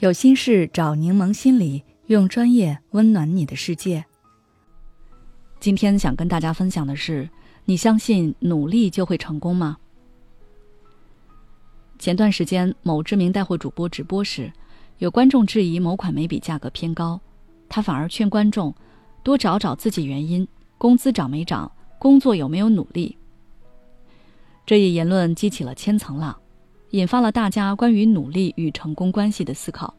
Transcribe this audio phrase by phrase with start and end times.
[0.00, 4.02] 有心事找柠檬心理，用专业温暖你的世界。
[5.60, 7.28] 今天想跟大家分享的是：
[7.66, 9.76] 你相信努力就会成功吗？
[11.98, 14.50] 前段时间，某知名带货主播直播时，
[14.96, 17.20] 有观众质疑某款眉笔价格偏高，
[17.68, 18.74] 他反而劝观众
[19.22, 20.48] 多找找自己原因：
[20.78, 23.18] 工资涨没涨，工作有没有努力。
[24.64, 26.34] 这一言论激起了千层浪。
[26.90, 29.94] 引发了大家关于努力与成功关系的思考。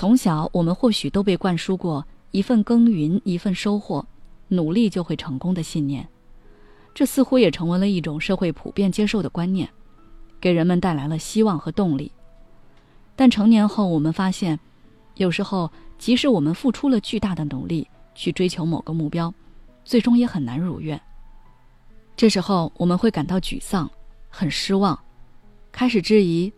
[0.00, 4.06] 从小，我们或许都被灌输过“一份耕耘一份收获，
[4.48, 6.08] 努力就会成功”的信念，
[6.94, 9.68] 这似乎也成为了一种社会普遍接受的观念，
[10.40, 12.10] 给人们带来了希望和动力。
[13.14, 14.58] 但成年后，我们发现，
[15.16, 19.30] 有时候即使我们付出了巨大的努力去追求某个目标，
[19.84, 20.98] 最终也很难如愿。
[22.16, 23.90] 这时候，我们会感到沮丧。
[24.30, 24.98] 很失望，
[25.70, 26.50] 开始质疑：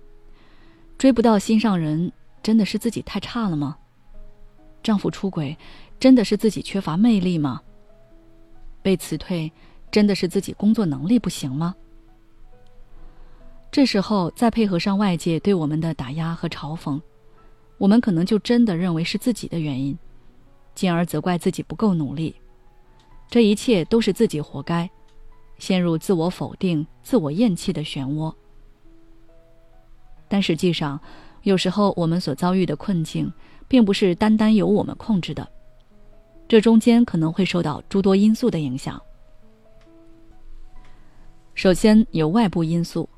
[0.97, 3.77] 追不到心上人，真的是自己太差了吗？
[4.83, 5.57] 丈夫出轨，
[6.01, 7.63] 真的是自己缺乏魅力吗？
[8.83, 9.51] 被辞退，
[9.91, 11.75] 真的是自己工作能力不行吗？
[13.71, 17.01] 这时候再配合上外界对我们的打压和嘲讽，
[17.79, 19.97] 我们可能就真的认为是自己的原因，
[20.75, 22.35] 进而责怪自己不够努力，
[23.31, 24.91] 这一切都是自己活该。
[25.59, 28.35] 陷入自我否定、自我厌弃的漩涡。
[30.27, 30.99] 但实际上，
[31.43, 33.33] 有时候我们所遭遇的困境，
[33.67, 35.47] 并不是单单由我们控制的，
[36.47, 39.01] 这中间可能会受到诸多因素的影响。
[41.55, 43.09] 首先有外部因素，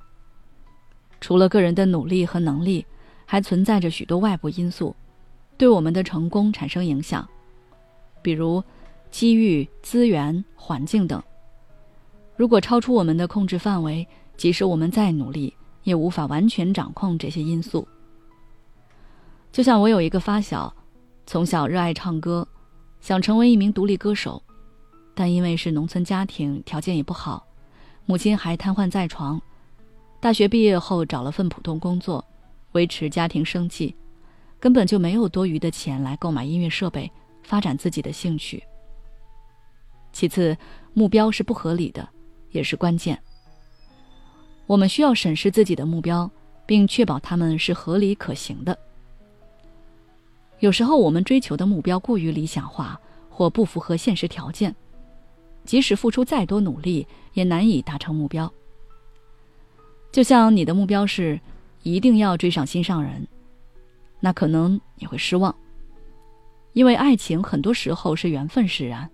[1.20, 2.84] 除了个人的努力和能力，
[3.26, 4.94] 还存在着许多外部因素，
[5.56, 7.28] 对我们的成功产生影响，
[8.22, 8.62] 比如
[9.10, 11.22] 机遇、资源、环境等。
[12.36, 17.86] 如果超出我们的控制范围，即使我们再努力，也无法完全掌控这些因素。
[19.54, 20.74] 就像我有一个发小，
[21.26, 22.44] 从小热爱唱歌，
[23.00, 24.42] 想成为一名独立歌手，
[25.14, 27.46] 但因为是农村家庭，条件也不好，
[28.04, 29.40] 母亲还瘫痪在床。
[30.18, 32.24] 大学毕业后找了份普通工作，
[32.72, 33.94] 维持家庭生计，
[34.58, 37.08] 根本就没有多余的钱来购买音乐设备，
[37.44, 38.60] 发展自己的兴趣。
[40.12, 40.58] 其次，
[40.94, 42.08] 目标是不合理的。
[42.50, 43.16] 也是关键。
[44.66, 46.28] 我们需要审视自己的目标，
[46.66, 48.76] 并确保他们是合理可行的。
[50.60, 52.98] 有时候，我们追求的目标过于理想化，
[53.28, 54.74] 或不符合现实条件，
[55.64, 58.50] 即使付出再多努力，也难以达成目标。
[60.10, 61.38] 就像你的目标是
[61.82, 63.26] 一定要追上心上人，
[64.20, 65.54] 那可能你会失望，
[66.72, 69.10] 因为爱情很多时候是缘分使然，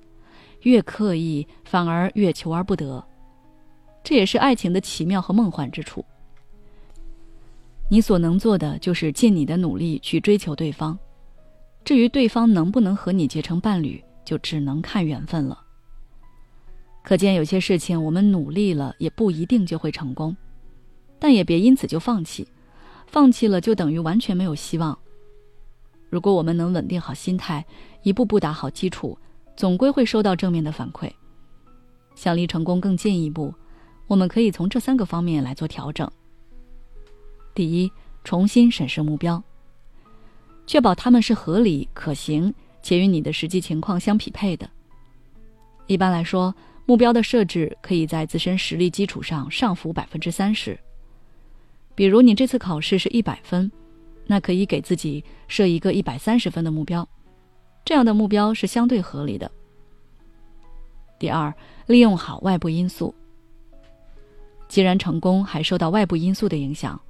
[0.62, 3.04] 越刻意反而越求而不得。
[4.04, 6.04] 这也是爱情的奇妙和梦幻之处。
[7.88, 10.98] 你所能做的就是尽你的努力去追求对方，
[11.84, 15.60] 至于对方能不能和你结成伴侣，就只能看缘分了。
[17.02, 20.36] 可见有些事情我们努力了也不一定就会成功，
[21.18, 22.46] 但也别因此就放弃，
[23.06, 24.96] 放弃了就等于完全没有希望。
[26.08, 27.64] 如果我们能稳定好心态，
[28.02, 29.16] 一步步打好基础，
[29.56, 31.10] 总归会收到正面的反馈。
[32.14, 33.54] 想离成功更进一步。
[34.06, 36.10] 我们可以从这三个方面来做调整。
[37.54, 37.90] 第一，
[38.24, 39.40] 重新审视目标，
[40.70, 44.70] 确保他们是合理、可行且与你的实际情况相匹配的。
[45.88, 46.54] 一般来说，
[46.86, 50.78] 目标的设置可以在自身实力基础上上浮百分之三十。
[51.96, 53.68] 比如，你这次考试是一百分，
[54.28, 57.08] 那可以给自己设一个一百三十分的目标，
[57.84, 59.50] 这样的目标是相对合理的。
[61.18, 61.52] 第二，
[61.88, 63.12] 利用好外部因素。
[64.68, 67.00] 既然成功还受到外部因素的影响，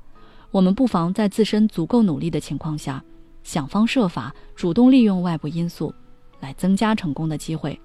[0.51, 3.05] 我们不妨在自身足够努力的情况下，
[3.51, 5.93] 想方设法主动利用外部因素，
[6.39, 7.77] 来增加成功的机会，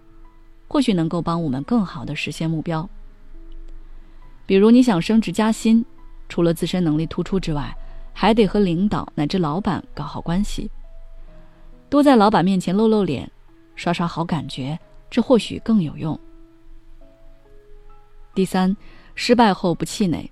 [0.67, 2.87] 或许能够帮我们更好的实现目标。
[4.45, 5.83] 比如你想升职加薪，
[6.29, 7.75] 除了自身能力突出之外，
[8.13, 10.69] 还得和领导乃至老板搞好关系，
[11.89, 13.27] 多在老板面前露露脸，
[13.75, 14.77] 刷刷好感觉，
[15.09, 16.19] 这或许更有用。
[18.35, 18.77] 第三。
[19.17, 20.29] 失败后不气馁。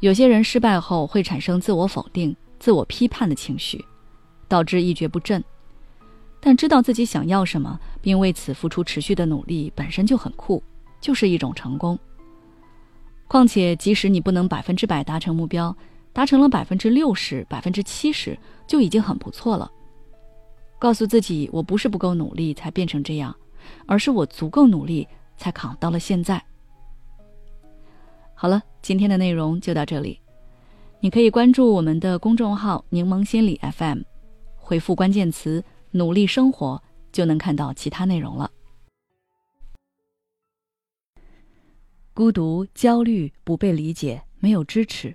[0.00, 3.82] 有些人失败后会产生自我否定、自我批判的情绪，
[4.48, 5.42] 导致一蹶不振。
[6.40, 10.62] 但知道自己想要什么，并为此付出持续的努力，本身就很酷，
[11.00, 11.98] 就是一种成功。
[13.26, 15.76] 况且，即使你不能百分之百达成目标，
[16.12, 19.68] 达成了百分之六十、百分之七十，就已经很不错了。
[20.78, 23.34] 告诉自己，我不是不够努力才变成这样，
[23.86, 26.40] 而是我足够努力才扛到了现在。
[28.34, 30.20] 好了，今天的内容就到这里。
[31.00, 34.00] 你可以关注我们的公众号“柠檬心理 FM”，
[34.66, 35.62] 回复关键词
[35.94, 36.82] “努力生活”
[37.12, 38.50] 就能看到其他内容了。
[42.12, 45.14] 孤独、焦虑、不被理解、没有支持，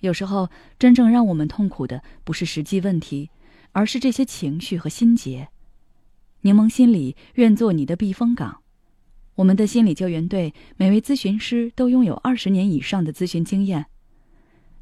[0.00, 3.30] 有时候真正让我们痛苦的不是实际问题，
[3.70, 5.50] 而是这些情绪和心结。
[6.40, 8.60] 柠檬心理愿做你的避风港。
[9.36, 13.86] 我们的心理救援队每位咨询师都拥有二十年以上的咨询经验。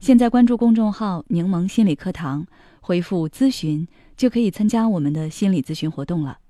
[0.02, 2.44] 现在关注公众号“柠檬心理课堂”，
[2.82, 3.86] 回复“咨询”
[4.18, 6.40] 就可以参加我们的心理咨询活动了。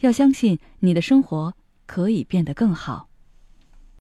[0.00, 1.54] 要相信你的生活
[1.86, 3.08] 可以变得更好。